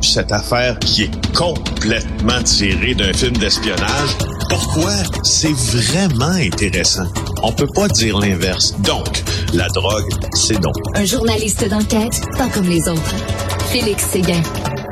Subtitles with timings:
[0.00, 4.10] cette affaire qui est complètement tirée d'un film d'espionnage,
[4.48, 4.92] pourquoi?
[5.22, 7.06] C'est vraiment intéressant.
[7.42, 8.74] On peut pas dire l'inverse.
[8.80, 9.22] Donc,
[9.52, 10.74] la drogue, c'est donc.
[10.94, 13.14] Un journaliste d'enquête, pas comme les autres.
[13.70, 14.42] Félix Séguin.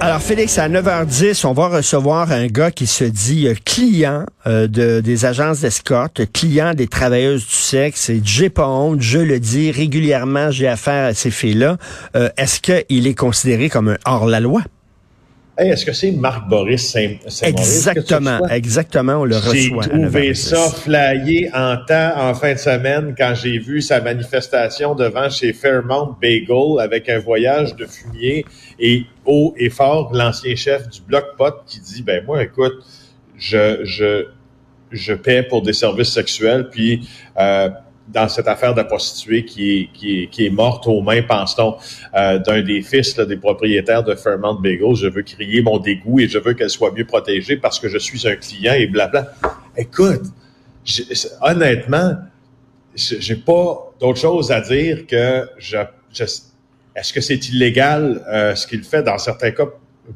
[0.00, 4.68] Alors Félix, à 9h10, on va recevoir un gars qui se dit euh, client euh,
[4.68, 8.08] de, des agences d'escorte, client des travailleuses du sexe.
[8.08, 11.78] Et j'ai pas honte, je le dis régulièrement, j'ai affaire à ces filles-là.
[12.14, 14.62] Euh, Est-ce qu'il est considéré comme un hors-la-loi?
[15.60, 17.42] Hey, Est-ce que c'est Marc Boris Saint-Maurice?
[17.42, 19.84] Exactement, exactement, on le J'ai reçoit.
[19.84, 20.34] à trouvé 9h10.
[20.36, 25.52] ça flayé en temps en fin de semaine quand j'ai vu sa manifestation devant chez
[25.52, 28.44] Fairmount Bagel avec un voyage de fumier
[28.78, 32.74] et haut et fort l'ancien chef du Bloc Pot qui dit ben moi écoute
[33.36, 34.26] je je
[34.92, 37.68] je paie pour des services sexuels puis euh,
[38.08, 41.76] dans cette affaire de prostituée qui est, qui est, qui est morte aux mains, pense-t-on,
[42.14, 44.94] euh, d'un des fils là, des propriétaires de Fairmount Bagel.
[44.94, 47.98] Je veux crier mon dégoût et je veux qu'elle soit mieux protégée parce que je
[47.98, 49.32] suis un client et blabla.
[49.76, 50.22] Écoute,
[50.84, 51.04] j'ai-
[51.42, 52.14] honnêtement,
[52.94, 55.76] j'ai pas d'autre chose à dire que je,
[56.12, 56.24] je-
[56.96, 59.02] est-ce que c'est illégal euh, ce qu'il fait?
[59.02, 59.66] Dans certains cas?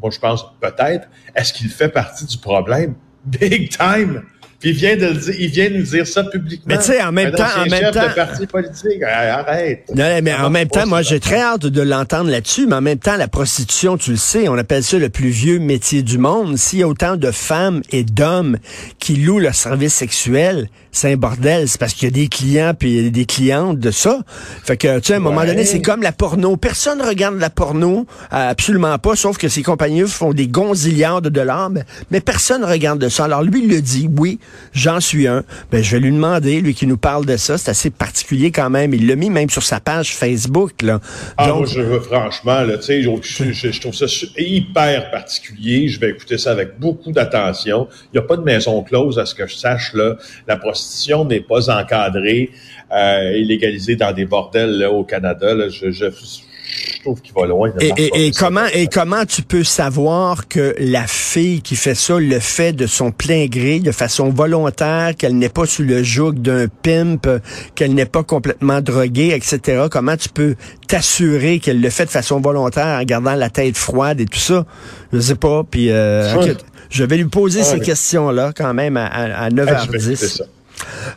[0.00, 1.06] Moi, je pense peut-être.
[1.36, 2.94] Est-ce qu'il fait partie du problème?
[3.24, 4.22] Big time!
[4.62, 6.66] Puis il vient de le dire, il vient de nous dire ça publiquement.
[6.68, 9.02] Mais tu sais, en même temps- en même chef temps- de parti politique.
[9.02, 9.84] Arrête.
[9.94, 12.98] Non, mais en même temps, moi, j'ai très hâte de l'entendre là-dessus, mais en même
[13.00, 16.56] temps, la prostitution, tu le sais, on appelle ça le plus vieux métier du monde.
[16.56, 18.56] S'il y a autant de femmes et d'hommes
[19.00, 21.68] qui louent leur service sexuel, c'est un bordel.
[21.68, 24.20] C'est parce qu'il y a des clients puis des clientes de ça.
[24.64, 25.46] Fait que, tu sais, à un moment Ouais.
[25.46, 26.56] donné, c'est comme la porno.
[26.56, 31.30] Personne regarde la porno, euh, absolument pas, sauf que ces compagnies font des gonzillards de
[31.30, 33.24] dollars, mais, mais personne regarde de ça.
[33.24, 34.38] Alors lui, il le dit, oui,
[34.74, 35.42] j'en suis un.
[35.70, 38.68] Ben, je vais lui demander, lui qui nous parle de ça, c'est assez particulier quand
[38.70, 38.92] même.
[38.94, 41.00] Il l'a mis même sur sa page Facebook, là.
[41.38, 43.10] Ah, Donc, moi, je veux franchement, là, tu sais, je,
[43.52, 44.06] je- je trouve ça
[44.38, 45.88] hyper particulier.
[45.88, 47.88] Je vais écouter ça avec beaucoup d'attention.
[48.12, 50.16] Il n'y a pas de maison close, à ce que je sache, là.
[50.46, 52.50] La prostitution n'est pas encadrée
[52.92, 55.54] euh, et légalisée dans des bordels là, au Canada.
[55.54, 55.68] Là.
[55.68, 57.70] Je, je, je trouve qu'il va loin.
[57.96, 62.72] Et, comment et comment tu peux savoir que la fille qui fait ça le fait
[62.72, 67.28] de son plein gré, de façon volontaire, qu'elle n'est pas sous le joug d'un pimp,
[67.74, 69.84] qu'elle n'est pas complètement droguée, etc.
[69.90, 70.54] Comment tu peux
[70.88, 74.64] t'assurer qu'elle le fait de façon volontaire en gardant la tête froide et tout ça?
[75.12, 75.62] Je sais pas.
[75.70, 76.54] Puis euh,
[76.90, 80.12] je vais lui poser ces mais- questions-là quand même à, à, à Ah, je vais
[80.12, 80.42] écouter 9h10.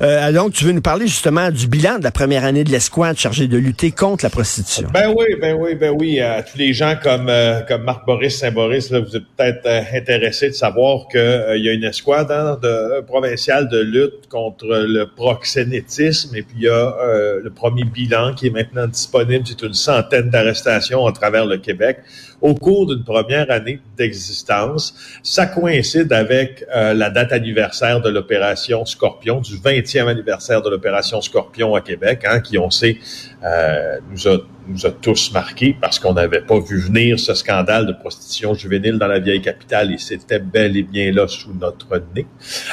[0.02, 3.18] Euh, donc, tu veux nous parler justement du bilan de la première année de l'escouade
[3.18, 4.88] chargée de lutter contre la prostitution?
[4.94, 6.20] Ben oui, ben oui, ben oui.
[6.20, 10.50] À tous les gens comme euh, comme Marc Boris Saint-Boris, vous êtes peut-être euh, intéressés
[10.50, 15.06] de savoir que euh, y a une escouade hein, euh, provinciale de lutte contre le
[15.06, 19.46] proxénétisme et puis il y a euh, le premier bilan qui est maintenant disponible.
[19.48, 22.00] C'est une centaine d'arrestations à travers le Québec
[22.42, 25.20] au cours d'une première année d'existence.
[25.24, 31.22] Ça coïncide avec euh, la date anniversaire de l'opération Scorpion, du 20e anniversaire de l'opération
[31.22, 32.98] Scorpion à Québec, hein, qui on sait
[33.44, 37.86] euh, nous a nous a tous marqués parce qu'on n'avait pas vu venir ce scandale
[37.86, 42.02] de prostitution juvénile dans la vieille capitale et c'était bel et bien là sous notre
[42.16, 42.26] nez.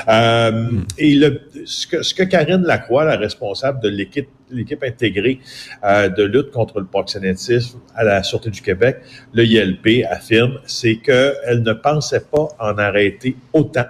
[0.09, 5.41] Euh, Et le, ce, que, ce que Karine Lacroix, la responsable de l'équipe l'équipe intégrée
[5.83, 8.99] euh, de lutte contre le proxénétisme à la Sûreté du Québec,
[9.33, 13.87] le ILP, affirme, c'est qu'elle ne pensait pas en arrêter autant.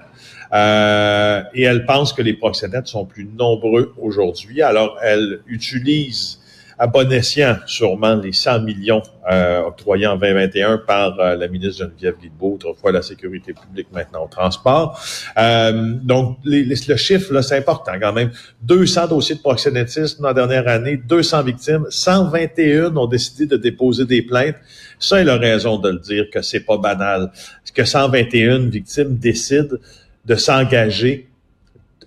[0.53, 4.63] Euh, et elle pense que les proxénètes sont plus nombreux aujourd'hui.
[4.63, 6.39] Alors, elle utilise
[6.83, 11.85] à bon escient sûrement les 100 millions euh, octroyés en 2021 par euh, la ministre
[11.85, 15.01] Geneviève Guilbeault, autrefois la sécurité publique, maintenant au transport.
[15.39, 18.33] Euh, donc, le chiffre, là, c'est important quand même.
[18.63, 24.05] 200 dossiers de proxénétisme dans la dernière année, 200 victimes, 121 ont décidé de déposer
[24.05, 24.57] des plaintes.
[24.99, 27.31] Ça, elle a raison de le dire que c'est pas banal.
[27.75, 29.77] Que 121 victimes décident
[30.25, 31.29] de s'engager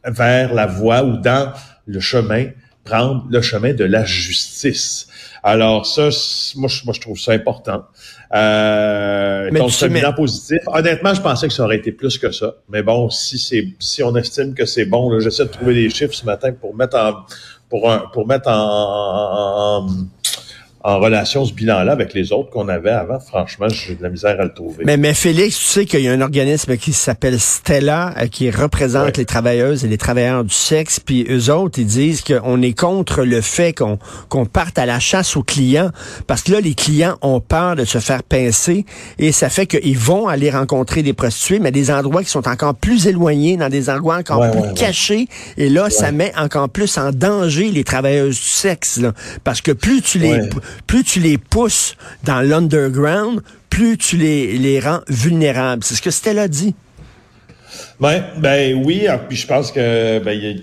[0.05, 1.51] vers la voie ou dans
[1.85, 2.47] le chemin,
[2.83, 5.07] prendre le chemin de la justice.
[5.43, 6.09] Alors ça,
[6.55, 7.83] moi, je, moi, je trouve ça important.
[8.33, 10.59] Euh, Mais donc, c'est bilan positif.
[10.67, 12.55] Honnêtement, je pensais que ça aurait été plus que ça.
[12.69, 15.89] Mais bon, si c'est si on estime que c'est bon, là, j'essaie de trouver des
[15.89, 17.25] chiffres ce matin pour mettre en
[17.69, 19.87] pour un, pour mettre en, en,
[20.87, 23.19] en relation ce bilan-là avec les autres qu'on avait avant.
[23.19, 24.83] Franchement, j'ai de la misère à le trouver.
[24.85, 28.51] Mais, mais Félix, tu sais qu'il y a un organisme qui s'appelle Stella, euh, qui
[28.51, 29.13] représente Ouais.
[29.17, 33.23] les travailleuses et les travailleurs du sexe, puis eux autres, ils disent qu'on est contre
[33.23, 33.97] le fait qu'on
[34.29, 35.89] qu'on parte à la chasse aux clients,
[36.27, 38.85] parce que là, les clients ont peur de se faire pincer,
[39.17, 42.75] et ça fait qu'ils vont aller rencontrer des prostituées, mais des endroits qui sont encore
[42.75, 45.27] plus éloignés, dans des endroits encore Ouais, plus ouais, cachés,
[45.57, 49.13] et là, ça met encore plus en danger les travailleuses du sexe, là.
[49.43, 50.41] parce que plus tu les.
[50.87, 55.83] Plus tu les pousses dans l'underground, plus tu les, rends vulnérables.
[55.83, 56.75] C'est ce que Stella dit.
[57.99, 60.61] Ben, ben oui, ah, puis je pense que ben,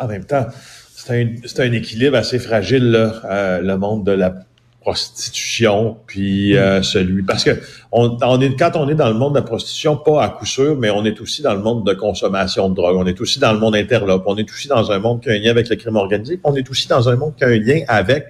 [0.00, 0.46] en même temps,
[0.94, 4.34] c'est un, un, équilibre assez fragile, là, euh, le monde de la
[4.82, 6.82] prostitution, puis euh, mm.
[6.82, 7.50] celui parce que
[7.92, 10.46] on, on, est quand on est dans le monde de la prostitution, pas à coup
[10.46, 13.38] sûr, mais on est aussi dans le monde de consommation de drogue, on est aussi
[13.38, 15.68] dans le monde interlope, on est aussi dans un monde qui a un lien avec
[15.68, 18.26] le crime organisé, on est aussi dans un monde qui a un lien avec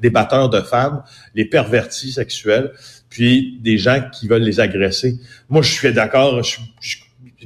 [0.00, 1.02] des batteurs de femmes,
[1.34, 2.72] les pervertis sexuels,
[3.08, 5.16] puis des gens qui veulent les agresser.
[5.48, 6.96] Moi, je suis d'accord, je, je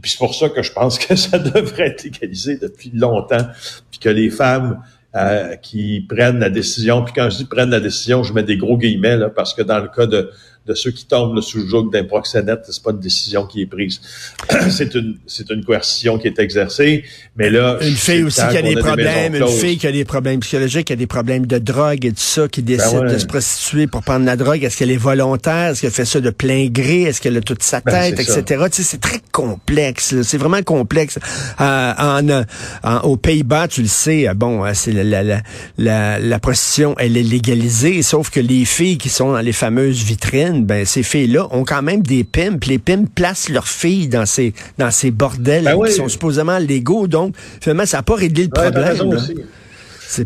[0.00, 3.46] puis c'est pour ça que je pense que ça devrait être égalisé depuis longtemps,
[3.90, 4.80] puis que les femmes
[5.16, 8.56] euh, qui prennent la décision, puis quand je dis prennent la décision, je mets des
[8.56, 10.30] gros guillemets parce que dans le cas de
[10.70, 13.66] de ceux qui tombent sous le joug d'un proxénète, c'est pas une décision qui est
[13.66, 14.00] prise.
[14.70, 17.04] c'est une c'est une coercition qui est exercée,
[17.36, 20.40] mais là une fille aussi qui a des problèmes, une fille qui a des problèmes
[20.40, 23.26] psychologiques, qui a des problèmes de drogue et tout ça, qui ben décide de se
[23.26, 24.62] prostituer pour prendre la drogue.
[24.62, 25.70] Est-ce qu'elle est volontaire?
[25.70, 27.02] Est-ce qu'elle fait ça de plein gré?
[27.02, 28.64] Est-ce qu'elle a toute sa ben, tête, etc.
[28.70, 30.14] Tu sais, c'est très complexe.
[30.22, 31.18] C'est vraiment complexe.
[31.60, 32.44] Euh, en,
[32.84, 35.40] en, aux Pays-Bas, tu le sais, euh, bon, euh, c'est la, la,
[35.78, 40.02] la, la prostitution, elle est légalisée, sauf que les filles qui sont dans les fameuses
[40.02, 42.66] vitrines ben, ces filles-là ont quand même des pimps.
[42.66, 47.06] Les pimps placent leurs filles dans ces, dans ces bordels ben qui sont supposément légaux.
[47.06, 49.16] Donc, finalement, ça n'a pas réglé le problème.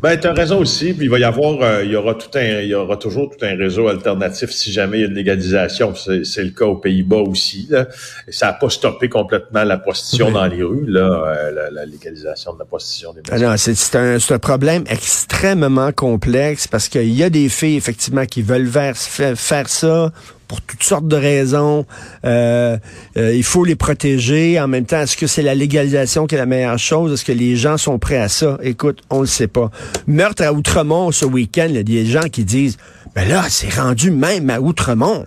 [0.03, 0.93] Ben, tu as raison aussi.
[0.93, 3.31] Puis il va y avoir, euh, il y aura tout un, il y aura toujours
[3.31, 5.95] tout un réseau alternatif si jamais il y a une légalisation.
[5.95, 7.67] C'est le cas aux Pays-Bas aussi.
[7.71, 7.89] Là.
[8.27, 12.55] Et ça n'a pas stoppé complètement la prostitution dans les rues, là, euh, la, légalisation
[12.55, 17.23] de la prostitution des ah non, c'est un, un, problème extrêmement complexe parce qu'il y
[17.23, 20.13] a des filles, effectivement, qui veulent faire, faire ça
[20.49, 21.87] pour toutes sortes de raisons.
[22.25, 22.77] Euh,
[23.17, 24.61] euh, il faut les protéger.
[24.61, 27.13] En même temps, est-ce que c'est la légalisation qui est la meilleure chose?
[27.13, 28.59] Est-ce que les gens sont prêts à ça?
[28.63, 29.71] Écoute, on le sait pas.
[30.07, 32.77] Meurtre à Outremont ce week-end, il y a des gens qui disent,
[33.15, 35.27] ben là, c'est rendu même à Outremont.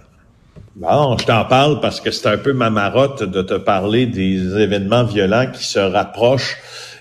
[0.76, 4.58] Bon, je t'en parle parce que c'est un peu ma marotte de te parler des
[4.60, 6.58] événements violents qui se rapprochent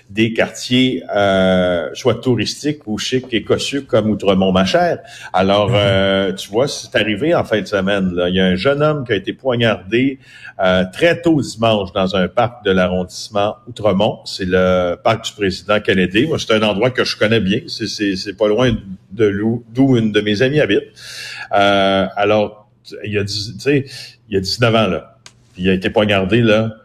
[0.09, 4.99] des quartiers euh, soit touristiques ou chics et cossus comme Outremont-ma-chère.
[5.33, 8.13] Alors, euh, tu vois, c'est arrivé en fin de semaine.
[8.13, 8.29] Là.
[8.29, 10.19] Il y a un jeune homme qui a été poignardé
[10.63, 14.19] euh, très tôt dimanche dans un parc de l'arrondissement Outremont.
[14.25, 16.25] C'est le parc du président Kennedy.
[16.27, 17.61] Moi, c'est un endroit que je connais bien.
[17.67, 18.71] C'est pas loin
[19.11, 19.33] de
[19.69, 20.83] d'où une de mes amies habite.
[21.53, 22.69] Euh, alors,
[23.03, 23.85] il a, tu sais,
[24.29, 25.17] il a 19 ans, là.
[25.57, 26.75] Il a été poignardé, là,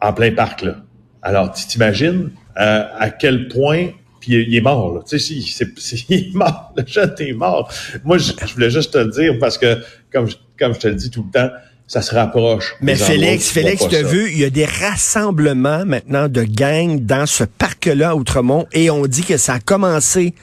[0.00, 0.76] en plein parc, là.
[1.22, 3.88] Alors, tu t'imagines euh, à quel point
[4.20, 5.00] puis il est mort, là.
[5.08, 6.72] Tu sais, c'est, il est mort.
[6.76, 7.72] Le jeune est mort.
[8.04, 9.78] Moi, je, voulais juste te le dire parce que,
[10.12, 10.28] comme,
[10.58, 11.50] comme je te le dis tout le temps,
[11.86, 12.76] ça se rapproche.
[12.82, 17.26] Mais Félix, Félix, tu as vu, il y a des rassemblements maintenant de gangs dans
[17.26, 20.34] ce parc-là à Outremont et on dit que ça a commencé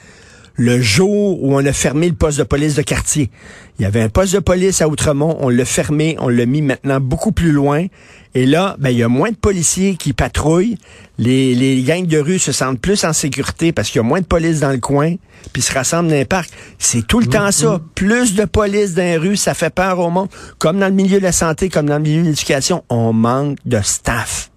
[0.56, 3.30] le jour où on a fermé le poste de police de quartier.
[3.78, 6.62] Il y avait un poste de police à Outremont, on l'a fermé, on l'a mis
[6.62, 7.86] maintenant beaucoup plus loin.
[8.34, 10.78] Et là, ben, il y a moins de policiers qui patrouillent.
[11.18, 14.22] Les, les gangs de rue se sentent plus en sécurité parce qu'il y a moins
[14.22, 15.16] de police dans le coin,
[15.54, 16.50] puis se rassemblent dans les parcs.
[16.78, 17.82] C'est tout le temps ça.
[17.96, 20.30] Plus de police dans les rues, ça fait peur au monde.
[20.58, 23.58] Comme dans le milieu de la santé, comme dans le milieu de l'éducation, on manque
[23.66, 24.52] de staff,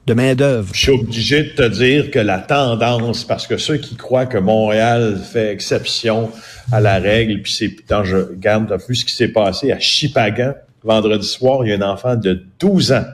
[0.72, 4.38] Je suis obligé de te dire que la tendance, parce que ceux qui croient que
[4.38, 6.30] Montréal fait exception
[6.72, 10.54] à la règle, puis c'est, quand je garde, vu ce qui s'est passé à Chipagan,
[10.82, 13.04] vendredi soir, il y a un enfant de 12 ans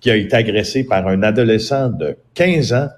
[0.00, 2.88] qui a été agressé par un adolescent de 15 ans.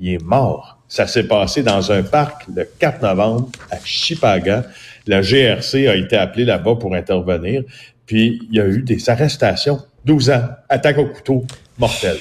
[0.00, 0.78] Il est mort.
[0.88, 4.64] Ça s'est passé dans un parc le 4 novembre à Chipaga.
[5.06, 7.62] La GRC a été appelée là-bas pour intervenir.
[8.06, 9.80] Puis il y a eu des arrestations.
[10.04, 11.44] 12 ans, attaque au couteau,
[11.78, 12.16] mortel.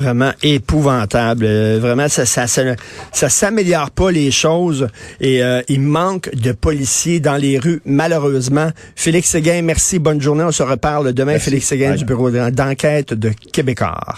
[0.00, 1.44] Vraiment épouvantable.
[1.44, 4.88] Euh, vraiment, ça, ça, ça, s'améliore pas les choses
[5.20, 8.70] et euh, il manque de policiers dans les rues, malheureusement.
[8.96, 10.44] Félix Séguin, merci, bonne journée.
[10.44, 11.38] On se reparle demain.
[11.38, 14.00] Félix Séguin du bureau d'enquête de Québécois.